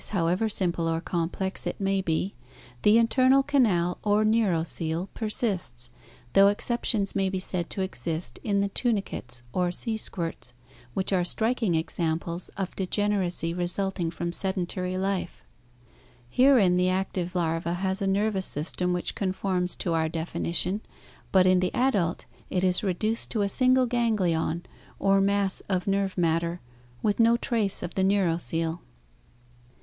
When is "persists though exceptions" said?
5.13-7.15